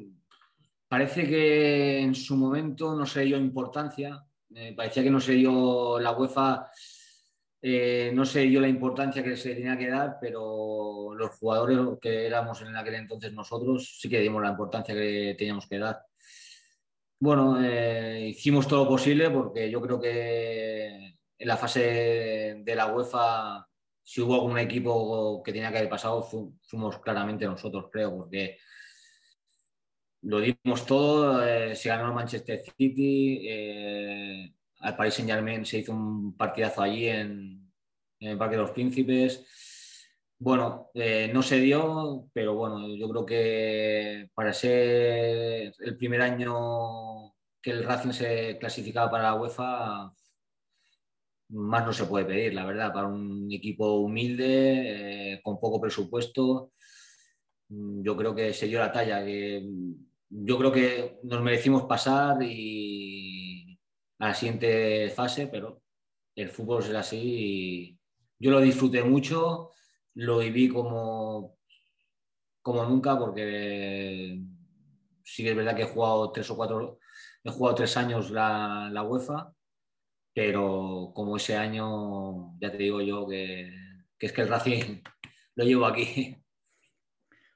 [0.89, 4.25] Parece que en su momento no se dio importancia,
[4.77, 6.71] parecía que no se dio la UEFA,
[8.13, 12.63] no se dio la importancia que se tenía que dar, pero los jugadores que éramos
[12.63, 16.03] en aquel entonces nosotros sí que dimos la importancia que teníamos que dar.
[17.19, 17.59] Bueno,
[18.21, 23.67] hicimos todo lo posible porque yo creo que en la fase de la UEFA,
[24.03, 28.59] si hubo algún equipo que tenía que haber pasado, fuimos claramente nosotros, creo, porque
[30.23, 35.79] lo dimos todo, eh, se ganó el Manchester City, eh, al Paris Saint Germain se
[35.79, 37.73] hizo un partidazo allí en,
[38.21, 39.45] el Parque de los Príncipes.
[40.39, 47.35] Bueno, eh, no se dio, pero bueno, yo creo que para ser el primer año
[47.63, 50.13] que el Racing se clasificaba para la UEFA,
[51.49, 56.73] más no se puede pedir, la verdad, para un equipo humilde, con poco presupuesto
[57.69, 59.95] mm, yo creo que se dio la talla, mm,
[60.29, 63.79] yo creo que nos merecimos pasar y
[64.19, 65.83] a la siguiente fase, pero
[66.35, 67.99] el fútbol es así y
[68.39, 69.71] yo lo disfruté mucho,
[70.15, 71.57] lo viví como,
[72.63, 74.43] como nunca porque
[75.25, 76.99] sí que es verdad que he jugado tres o cuatro,
[77.45, 79.53] he jugado tres años la, la UEFA,
[80.37, 83.73] pero como ese año, ya te digo yo que,
[84.19, 85.01] que es que el Racing
[85.55, 86.37] lo llevo aquí.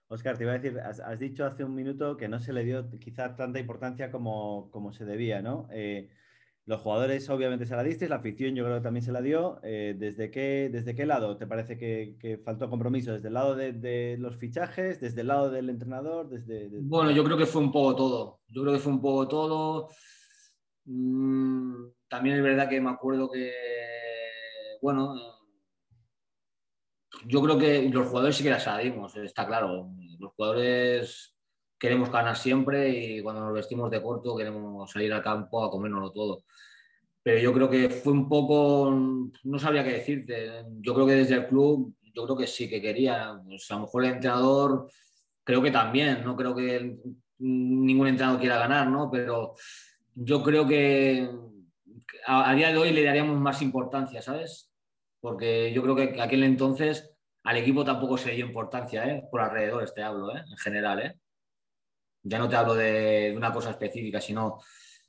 [0.08, 2.88] Oscar, te iba a decir, has, dicho hace un minuto que no se le dio
[2.98, 5.68] quizá tanta importancia como, como se debía, ¿no?
[5.70, 6.08] Eh,
[6.64, 9.60] los jugadores obviamente se la diste, la afición yo creo que también se la dio.
[9.62, 13.12] Eh, ¿desde, qué, ¿Desde qué lado te parece que, faltó compromiso?
[13.12, 15.02] ¿Desde el lado de, los fichajes?
[15.02, 16.30] ¿Desde el lado del entrenador?
[16.30, 18.40] Desde, Bueno, yo creo que fue un poco todo.
[18.48, 19.88] Yo creo que fue un poco todo.
[20.86, 23.52] Mm, también es verdad que me acuerdo que,
[24.82, 25.14] bueno,
[27.26, 29.90] yo creo que los jugadores sí que las sabemos, está claro.
[30.18, 31.36] Los jugadores
[31.78, 36.12] queremos ganar siempre y cuando nos vestimos de corto queremos salir al campo a comérnoslo
[36.12, 36.44] todo.
[37.22, 38.90] Pero yo creo que fue un poco,
[39.44, 40.64] no sabría qué decirte.
[40.80, 43.40] Yo creo que desde el club, yo creo que sí que quería.
[43.46, 44.90] Pues a lo mejor el entrenador,
[45.44, 46.24] creo que también.
[46.24, 46.98] No creo que
[47.38, 49.10] ningún entrenador quiera ganar, ¿no?
[49.10, 49.54] Pero
[50.14, 51.28] yo creo que
[52.26, 54.70] a, día de hoy le daríamos más importancia, ¿sabes?
[55.20, 59.24] Porque yo creo que aquel entonces al equipo tampoco se dio importancia, ¿eh?
[59.30, 60.44] por alrededor te hablo, ¿eh?
[60.48, 61.00] en general.
[61.00, 61.18] ¿eh?
[62.22, 64.58] Ya no te hablo de, una cosa específica, sino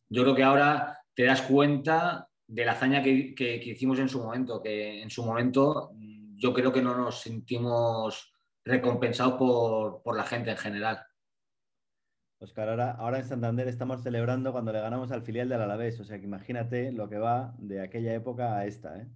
[0.09, 4.61] yo creo que ahora te das cuenta de la hazaña que, hicimos en su momento,
[4.61, 10.51] que en su momento mm, yo creo que no nos sentimos recompensados por, la gente
[10.51, 11.05] en general.
[12.41, 16.03] Oscar, ahora, ahora en Santander estamos celebrando cuando le ganamos al filial del Alavés, o
[16.03, 18.97] sea que imagínate lo que va de aquella época a esta.
[18.97, 19.07] ¿eh?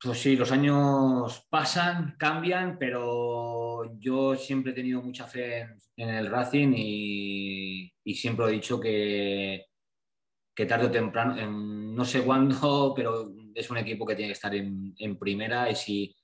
[0.00, 6.30] Pues sí, los años pasan, cambian, pero yo siempre he tenido mucha fe en, el
[6.30, 9.66] Racing y, siempre he dicho que,
[10.54, 14.54] que tarde o temprano, no sé cuándo, pero es un equipo que tiene que estar
[14.54, 16.16] en, primera y si,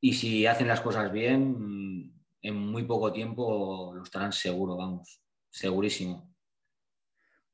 [0.00, 2.13] y si hacen las cosas bien,
[2.44, 6.30] en muy poco tiempo lo estarán seguro, vamos, segurísimo.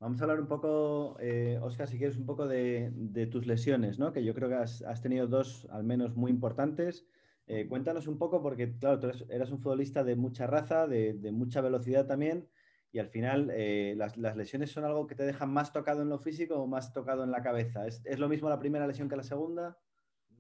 [0.01, 4.13] Vamos a hablar un poco, eh, Oscar, si quieres, un poco de, tus lesiones, ¿no?
[4.13, 7.07] Que yo creo que has, tenido dos, al menos, muy importantes.
[7.47, 11.61] Eh, cuéntanos un poco, porque, claro, tú eras, un futbolista de mucha raza, de, mucha
[11.61, 12.49] velocidad también,
[12.93, 16.19] y al final eh, las, lesiones son algo que te dejan más tocado en lo
[16.19, 17.87] físico o más tocado en la cabeza.
[17.87, 19.79] ¿Es, lo mismo la primera lesión que la segunda?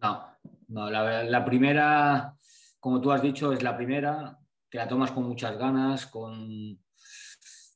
[0.02, 0.24] No,
[0.68, 2.34] no, la, la primera,
[2.80, 4.38] como tú has dicho, es la primera,
[4.68, 6.78] que la tomas con muchas ganas, con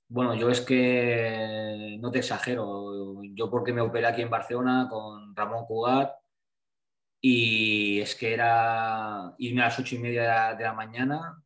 [0.08, 3.20] bueno, yo es que no te exagero.
[3.34, 6.12] Yo porque me operé aquí en Barcelona con Ramón Cugat
[7.20, 11.42] y es que era irme a las ocho y media de la, mañana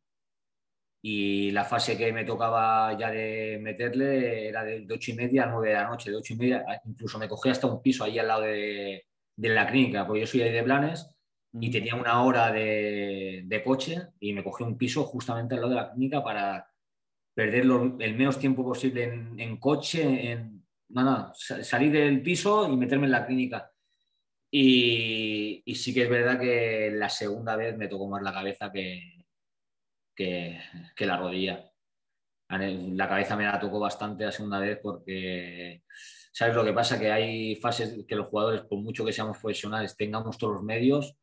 [1.01, 5.47] y la fase que me tocaba ya de meterle era de, ocho y media a
[5.47, 8.19] nueve de la noche, de ocho y media, incluso me cogí hasta un piso ahí
[8.19, 9.05] al lado de,
[9.37, 11.09] la clínica, porque yo soy de Blanes
[11.53, 15.71] y tenía una hora de, de, coche y me cogí un piso justamente al lado
[15.71, 16.69] de la clínica para
[17.39, 19.03] perder el menos tiempo posible
[19.37, 23.71] en, coche, en nada, salir del piso y meterme en la clínica.
[24.51, 29.25] Y, sí que es verdad que la segunda vez me tocó más la cabeza que,
[30.13, 30.59] que,
[31.05, 31.71] la rodilla.
[32.49, 35.83] La cabeza me la tocó bastante la segunda vez porque,
[36.33, 36.99] ¿sabes lo que pasa?
[36.99, 41.15] Que hay fases que los jugadores, por mucho que seamos profesionales, tengamos todos los medios,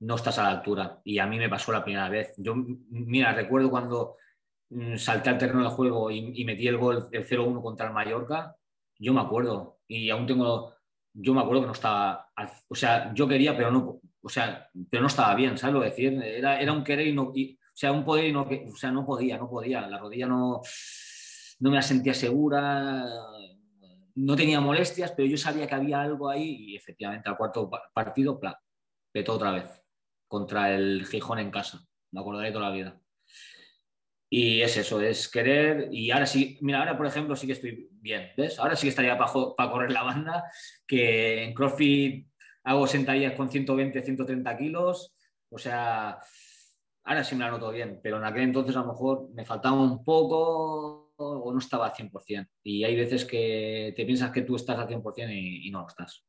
[0.00, 1.00] no estás a la altura.
[1.04, 2.34] Y a mí me pasó la primera vez.
[2.36, 4.16] Yo, mira, recuerdo cuando
[4.70, 8.56] Mm, salté al terreno de juego y, metí el gol del 0-1 contra el Mallorca,
[8.98, 9.80] yo me acuerdo.
[9.88, 10.74] Y aún tengo,
[11.12, 12.30] yo me acuerdo que no estaba,
[12.68, 16.12] o sea, yo quería, pero no, o sea, pero no estaba bien, ¿sabes lo decir?
[16.22, 17.34] Era, era un querer y no, o
[17.74, 19.86] sea, un poder y no, o sea, no podía, no podía.
[19.88, 20.60] La rodilla no,
[21.60, 23.04] no me la sentía segura,
[24.14, 28.40] no tenía molestias, pero yo sabía que había algo ahí y efectivamente al cuarto partido,
[29.12, 29.79] petó otra vez
[30.30, 31.84] contra el Gijón en casa.
[32.12, 33.00] Me acordaré toda la vida.
[34.30, 35.88] Y es eso, es querer.
[35.90, 38.60] Y ahora sí, mira, ahora por ejemplo sí que estoy bien, ¿ves?
[38.60, 40.44] Ahora sí que estaría para, correr la banda,
[40.86, 42.28] que en CrossFit
[42.62, 45.12] hago sentadillas con 120, 130 kilos.
[45.50, 46.20] O sea,
[47.02, 49.82] ahora sí me la noto bien, pero en aquel entonces a lo mejor me faltaba
[49.82, 52.48] un poco o no estaba al 100%.
[52.62, 55.88] Y hay veces que te piensas que tú estás al 100% y, y no lo
[55.88, 56.24] estás.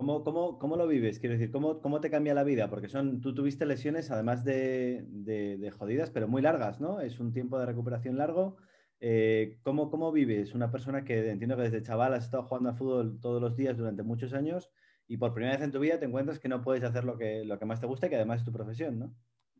[0.00, 1.18] ¿Cómo, cómo, cómo lo vives?
[1.18, 2.70] Quiero decir, ¿cómo, ¿cómo, te cambia la vida?
[2.70, 7.02] Porque son, tú tuviste lesiones, además de, de, jodidas, pero muy largas, ¿no?
[7.02, 8.56] Es un tiempo de recuperación largo.
[8.98, 10.54] Eh, ¿cómo, ¿Cómo vives?
[10.54, 13.76] Una persona que entiendo que desde chaval has estado jugando a fútbol todos los días
[13.76, 14.70] durante muchos años
[15.06, 17.44] y por primera vez en tu vida te encuentras que no puedes hacer lo que,
[17.44, 19.14] lo que más te gusta y que además es tu profesión, ¿no?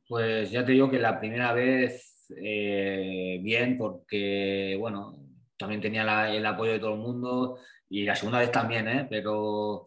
[0.08, 5.18] Pues ya te digo que la primera vez eh, bien, porque bueno,
[5.58, 7.58] también tenía el apoyo de todo el mundo
[7.90, 9.06] y la segunda vez también, ¿eh?
[9.10, 9.84] pero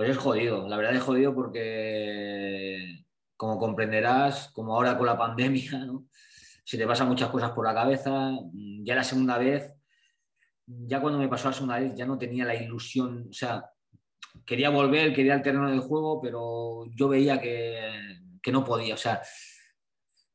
[0.00, 3.04] pues es jodido, la verdad es jodido porque
[3.36, 6.06] como comprenderás, como ahora con la pandemia, ¿no?
[6.64, 8.32] se te pasan muchas cosas por la cabeza,
[8.82, 9.74] ya la segunda vez,
[10.66, 13.64] ya cuando me pasó la segunda vez ya no tenía la ilusión, o sea,
[14.46, 18.98] quería volver, quería el terreno de juego, pero yo veía que, que no podía, o
[18.98, 19.20] sea,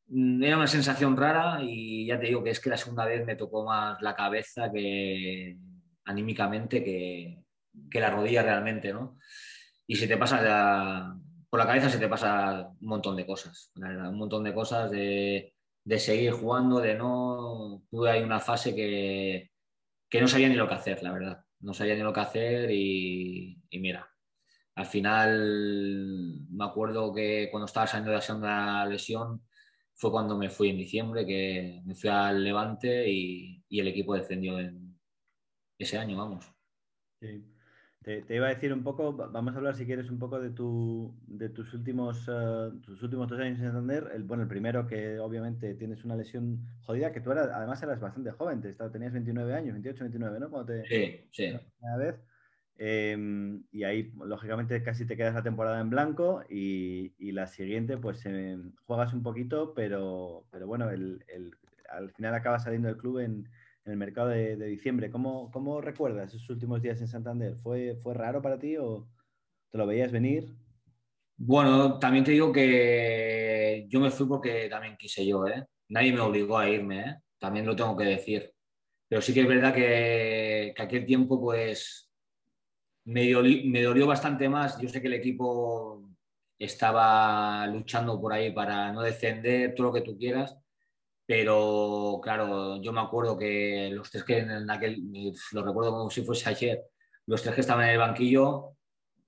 [0.07, 3.25] Mm, era una sensación rara y ya te digo que es que la segunda vez
[3.25, 5.57] me tocó más la cabeza que
[6.05, 7.41] anímicamente que,
[7.93, 9.17] la rodilla realmente, ¿no?
[9.87, 11.15] Y se te pasa
[11.49, 15.53] por la cabeza se te pasa un montón de cosas, un montón de cosas de,
[15.97, 17.83] seguir jugando, de no...
[17.89, 19.51] Tuve ahí una fase que,
[20.19, 21.45] no sabía ni lo que hacer, la verdad.
[21.61, 24.09] No sabía ni lo que hacer y, y mira,
[24.75, 29.41] al final me acuerdo que cuando estaba saliendo de la segunda lesión
[29.93, 34.59] fue cuando me fui en diciembre, que me fui al Levante y, el equipo descendió
[34.59, 34.99] en
[35.77, 36.45] ese año, vamos.
[38.05, 41.11] Te, iba a decir un poco, vamos a hablar si quieres un poco de, tu,
[41.25, 44.11] de tus, últimos, uh, tus últimos dos años en Santander.
[44.13, 47.99] El, bueno, el primero que obviamente tienes una lesión jodida, que tú eras, además eras
[47.99, 50.51] bastante joven, te, tenías 29 años, 28, 29, ¿no?
[50.51, 51.59] Cuando te, sí, sí.
[51.81, 52.15] La vez.
[52.77, 58.23] Em, y ahí, lógicamente, casi te quedas la temporada en blanco y, la siguiente, pues
[58.27, 61.23] em, juegas un poquito, pero, pero bueno, el,
[61.89, 63.49] al final acaba saliendo el club en,
[63.85, 65.09] el mercado de, diciembre.
[65.09, 67.55] ¿Cómo, ¿Cómo, recuerdas esos últimos días en Santander?
[67.57, 69.07] ¿Fue, ¿Fue raro para ti o
[69.71, 70.55] te lo veías venir?
[71.37, 75.65] Bueno, también te digo que yo me fui porque también quise yo, ¿eh?
[75.89, 77.15] Nadie me obligó a irme, ¿eh?
[77.37, 78.51] También lo tengo que decir.
[79.07, 82.05] Pero sí que es verdad que, que aquel tiempo, pues,
[83.05, 84.79] me, dolió, bastante más.
[84.79, 86.09] Yo sé que el equipo
[86.57, 90.57] estaba luchando por ahí para no descender, todo lo que tú quieras,
[91.25, 95.01] pero claro, yo me acuerdo que los tres que en aquel,
[95.51, 96.83] lo recuerdo como si fuese ayer,
[97.25, 98.75] los tres que estaban en el banquillo,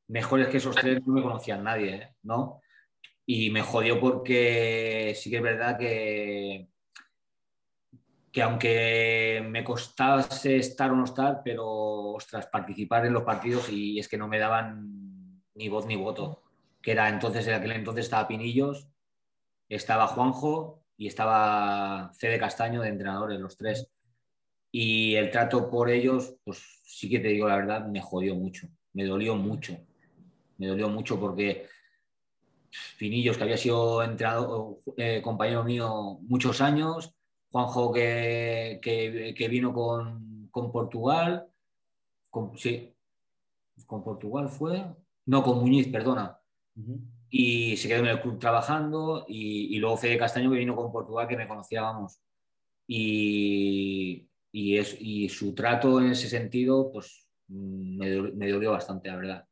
[0.07, 2.15] mejores que esos tres no me conocían nadie, ¿eh?
[2.23, 2.61] ¿no?
[3.25, 6.69] Y me jodió porque sí que es verdad que
[8.37, 11.65] que aunque me costase estar o no estar, pero
[12.13, 16.43] ostras, participar en los partidos y es que no me daban ni voz ni voto.
[16.79, 18.89] Que era entonces, en aquel entonces estaba Pinillos,
[19.67, 23.87] estaba Juanjo y estaba Fede Castaño de entrenadores, los tres.
[24.71, 28.67] Y el trato por ellos, pues sí que te digo la verdad, me jodió mucho,
[28.93, 29.77] me dolió mucho.
[30.57, 31.67] Me dolió mucho porque
[32.97, 37.13] Pinillos, que había sido entrenador, eh, compañero mío muchos años,
[37.51, 41.47] Juanjo que, que, vino con, con Portugal,
[42.29, 42.93] con, sí,
[43.85, 44.85] con Portugal fue,
[45.25, 46.39] no, con Muñiz, perdona.
[47.29, 50.91] Y se quedó en el club trabajando y, y, luego Fede Castaño que vino con
[50.91, 52.21] Portugal, que me conocía, vamos.
[52.87, 59.15] Y, y, es, y su trato en ese sentido, pues me, me dolió bastante, la
[59.17, 59.47] verdad.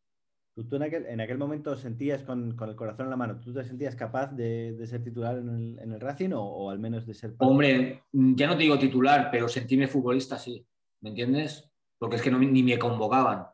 [0.56, 3.54] ¿Tú, en, aquel, en, aquel, momento sentías con, con, el corazón en la mano, ¿tú
[3.54, 6.80] te sentías capaz de, de ser titular en el, en el Racing o, o, al
[6.80, 7.36] menos de ser...
[7.40, 10.66] Hombre, ya no te digo titular, pero sentirme futbolista sí,
[11.02, 11.70] ¿me entiendes?
[11.98, 13.48] Porque es que no, ni me convocaban.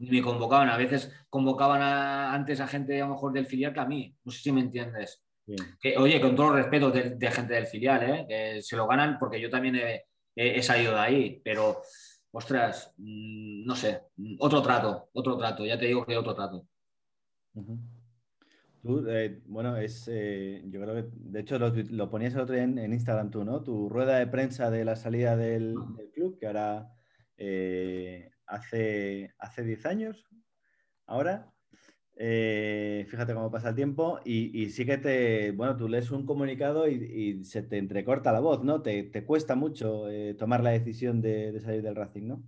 [0.00, 0.68] Ni me convocaban.
[0.68, 4.14] A veces convocaban a, antes a gente a lo mejor del filial que a mí.
[4.24, 5.22] No sé si me entiendes.
[5.80, 8.26] Que, oye, con todo el respeto de, de, gente del filial, ¿eh?
[8.28, 10.04] que se lo ganan porque yo también he,
[10.36, 11.82] he, he salido de ahí, pero
[12.32, 14.02] ostras, mm, no sé,
[14.38, 16.66] otro trato, otro trato, ya te digo que otro trato.
[18.82, 22.64] Tú, eh, bueno, es, eh, yo creo que, de hecho, lo, ponías el otro día
[22.64, 23.62] en, Instagram tú, ¿no?
[23.62, 25.74] Tu rueda de prensa de la salida del,
[26.14, 26.90] club, que ahora
[27.36, 30.26] eh, hace, hace 10 años,
[31.06, 31.52] ahora,
[32.16, 36.86] eh, fíjate cómo pasa el tiempo y, sí que te, bueno, tú lees un comunicado
[36.86, 38.82] y, se te entrecorta la voz, ¿no?
[38.82, 42.42] Te, cuesta mucho eh, tomar la decisión de, salir del Racing, ¿no?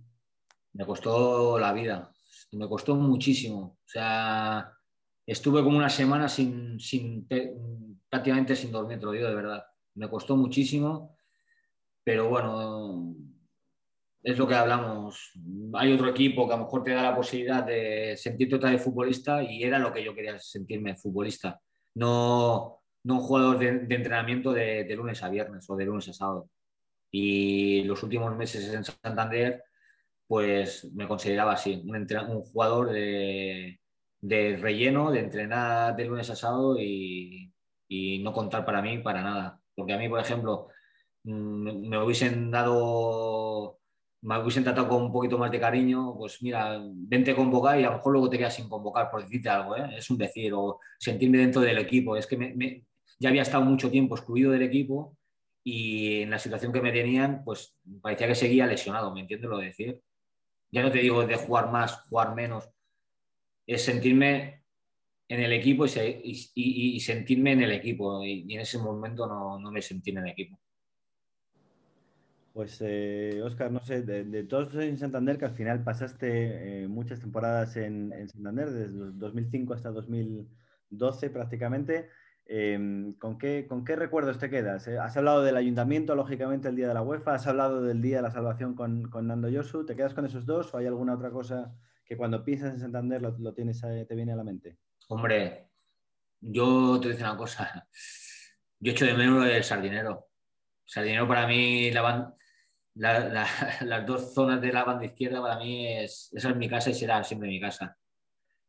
[0.73, 2.11] Me costó la vida,
[2.51, 3.79] me costó muchísimo.
[3.83, 4.71] O sea,
[5.25, 7.27] estuve como una semana sin, sin
[8.09, 9.65] prácticamente sin dormir, te lo digo de verdad.
[9.95, 11.15] Me costó muchísimo,
[12.03, 13.15] pero bueno,
[14.23, 15.31] es lo que hablamos.
[15.73, 18.81] Hay otro equipo que a lo mejor te da la posibilidad de sentirte otra vez
[18.81, 21.59] futbolista y era lo que yo quería sentirme futbolista,
[21.95, 26.49] no, no un jugador de, entrenamiento de, lunes a viernes o de lunes a sábado.
[27.11, 29.63] Y los últimos meses en Santander,
[30.27, 33.79] pues me consideraba así, un, un jugador de,
[34.21, 37.53] de, relleno, de entrenar de lunes a sábado y,
[37.89, 39.59] y no contar para mí para nada.
[39.75, 40.69] Porque a mí, por ejemplo,
[41.23, 43.42] mm, me hubiesen dado
[44.23, 47.89] me hubiesen tratado con un poquito más de cariño, pues mira, vente convocar y a
[47.89, 49.95] lo mejor luego te quedas sin convocar por decirte algo, ¿eh?
[49.97, 52.15] es un decir, o sentirme dentro del equipo.
[52.15, 52.83] Es que
[53.19, 55.17] ya había estado mucho tiempo excluido del equipo
[55.61, 59.57] y en la situación que me tenían, pues parecía que seguía lesionado, ¿me entiendes lo
[59.57, 60.01] de decir?
[60.71, 62.69] Ya no te digo de jugar más, jugar menos,
[63.67, 64.63] es sentirme
[65.27, 69.81] en el equipo y, sentirme en el equipo y, en ese momento no, no me
[69.81, 70.59] sentí en el equipo.
[72.53, 77.19] Pues, eh, Oscar, no sé, de, todos en Santander, que al final pasaste eh, muchas
[77.19, 82.09] temporadas en, Santander, desde 2005 hasta 2012 prácticamente,
[82.45, 84.87] em, ¿con, qué, ¿con qué recuerdos te quedas?
[84.87, 88.17] Eh, has hablado del ayuntamiento, lógicamente, el día de la UEFA, has hablado del día
[88.17, 91.15] de la salvación con, con Nando Yosu, ¿te quedas con esos dos o hay alguna
[91.15, 91.73] otra cosa
[92.05, 94.77] que cuando piensas en Santander lo, tienes, te viene a la mente?
[95.07, 95.69] Hombre,
[96.39, 97.87] yo te voy a decir una cosa,
[98.77, 100.27] yo echo de menos el sardinero.
[100.85, 102.35] Sardinero para mí, la,
[102.95, 106.93] las dos zonas de la banda izquierda para mí es, esa es mi casa y
[106.93, 107.97] será siempre mi casa.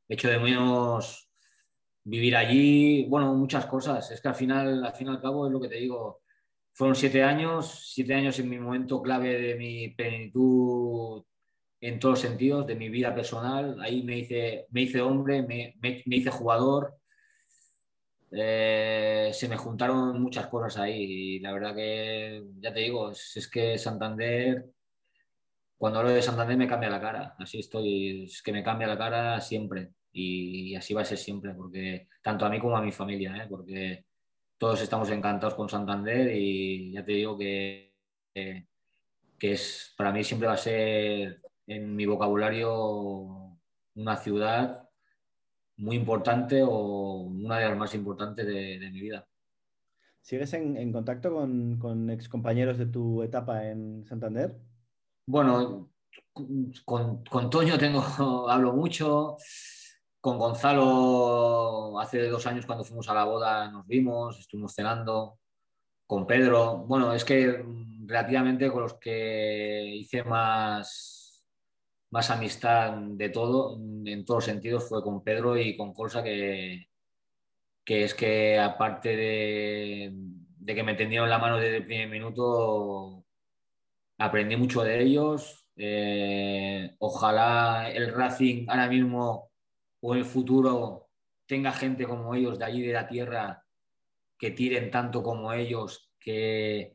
[0.08, 1.28] Hecho de menos
[2.04, 4.10] vivir allí, bueno, muchas cosas.
[4.10, 6.22] Es que al final, al fin y al cabo, es lo que te digo,
[6.72, 11.24] fueron siete años, siete años en mi momento clave de mi plenitud
[11.80, 13.78] en todos los sentidos, de mi vida personal.
[13.80, 16.96] Ahí me hice, me hice hombre, me, me, me hice jugador,
[18.36, 23.48] eh, se me juntaron muchas cosas ahí y la verdad que, ya te digo, es,
[23.52, 24.66] que Santander,
[25.76, 28.98] cuando hablo de Santander me cambia la cara, así estoy, es que me cambia la
[28.98, 32.92] cara siempre y, así va a ser siempre, porque tanto a mí como a mi
[32.92, 33.46] familia, ¿eh?
[33.48, 34.04] porque
[34.58, 37.94] todos estamos encantados con Santander y ya te digo que,
[38.34, 38.66] que,
[39.38, 43.58] que es, para mí siempre va a ser en mi vocabulario
[43.94, 44.83] una ciudad
[45.76, 49.26] muy importante o una de las más importantes de, mi vida.
[50.20, 54.56] ¿Sigues en, contacto con, con excompañeros de tu etapa en Santander?
[55.26, 55.90] Bueno,
[56.84, 58.00] con, con Toño tengo,
[58.50, 59.36] hablo mucho.
[60.20, 65.38] Con Gonzalo, hace dos años cuando fuimos a la boda nos vimos, estuvimos cenando.
[66.06, 67.62] Con Pedro, bueno, es que
[68.06, 71.23] relativamente con los que hice más
[72.14, 76.86] más amistad de todo, en todos sentidos, fue con Pedro y con Colsa, que,
[77.84, 80.14] que es que aparte de,
[80.64, 83.24] que me tendieron la mano desde el primer minuto,
[84.18, 85.66] aprendí mucho de ellos.
[85.74, 89.50] Eh, ojalá el Racing ahora mismo
[90.00, 91.08] o en el futuro
[91.46, 93.64] tenga gente como ellos de allí de la tierra
[94.38, 96.94] que tiren tanto como ellos, que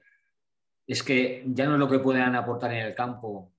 [0.88, 3.52] es que ya no es lo que puedan aportar en el campo,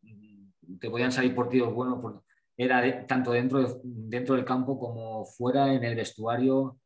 [0.78, 2.22] te podían salir partidos buenos,
[2.56, 6.78] era tanto dentro, dentro del campo como fuera en el vestuario.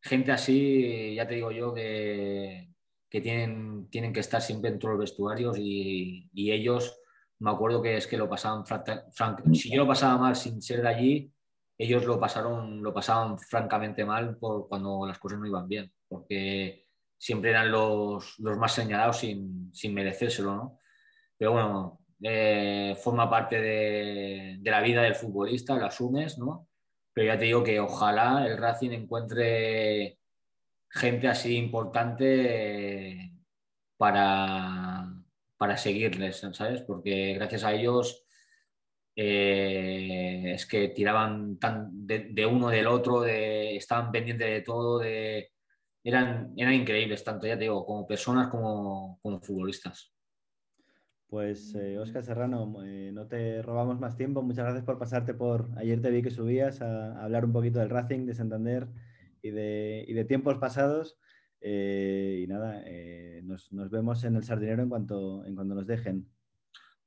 [0.00, 2.70] Gente así, ya te digo yo, que,
[3.10, 7.00] que tienen, tienen que estar siempre dentro de los vestuarios y, y ellos,
[7.40, 10.80] me acuerdo que es que lo pasaban, frank, si yo lo pasaba mal sin ser
[10.80, 11.32] de allí,
[11.76, 16.86] ellos lo pasaron, lo pasaban francamente mal por cuando las cosas no iban bien, porque
[17.18, 20.78] siempre eran los, los más señalados sin, sin merecérselo, ¿no?
[21.36, 26.68] Pero bueno, eh, forma parte de, la vida del futbolista, lo asumes, ¿no?
[27.12, 30.18] Pero ya te digo que ojalá el Racing encuentre
[30.90, 33.32] gente así importante
[33.96, 35.06] para,
[35.56, 36.82] para seguirles, ¿sabes?
[36.82, 38.24] Porque gracias a ellos
[39.16, 46.74] eh, es que tiraban tan de, uno del otro, estaban pendientes de todo, eran, eran
[46.74, 50.12] increíbles, tanto ya te digo, como personas como, como futbolistas.
[51.28, 54.42] Pues Oscar eh, Serrano, eh, no te robamos más tiempo.
[54.42, 55.68] Muchas gracias por pasarte por.
[55.76, 58.88] Ayer te vi que subías a, hablar un poquito del Racing, de Santander
[59.42, 61.18] y de, de tiempos pasados.
[61.60, 62.82] Eh, y nada,
[63.42, 66.26] nos, vemos en el Sardinero en cuanto, en cuanto nos dejen.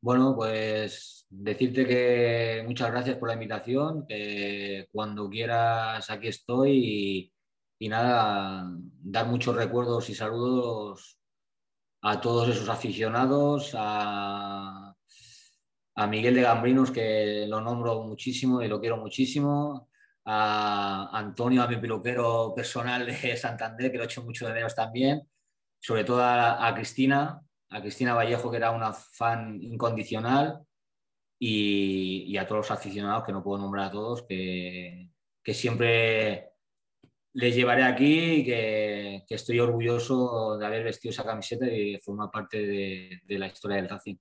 [0.02, 7.34] Bueno, pues decirte que muchas gracias por la invitación, que cuando quieras aquí estoy y,
[7.80, 8.72] y nada,
[9.04, 11.21] dar muchos recuerdos y saludos
[12.02, 14.96] a todos esos aficionados, a,
[16.10, 19.90] Miguel de Gambrinos, que lo nombro muchísimo y lo quiero muchísimo,
[20.26, 24.74] a Antonio, a mi peluquero personal de Santander, que lo he hecho mucho de menos
[24.74, 25.22] también,
[25.80, 27.40] sobre todo a, Cristina,
[27.70, 30.62] a Cristina Vallejo, que era una fan incondicional,
[31.38, 35.12] y, a todos los aficionados, que no puedo nombrar a todos, que,
[35.44, 36.51] que siempre
[37.34, 42.66] les llevaré aquí y que, estoy orgulloso de haber vestido esa camiseta y formar parte
[42.66, 44.18] de, la historia del Racing.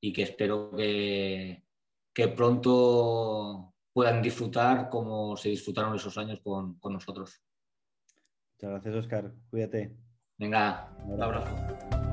[0.00, 1.64] Y que espero que,
[2.12, 7.40] que, pronto puedan disfrutar como se disfrutaron esos años con, con nosotros.
[8.54, 9.32] Muchas gracias, Oscar.
[9.50, 9.96] Cuídate.
[10.38, 12.03] Venga, un abrazo.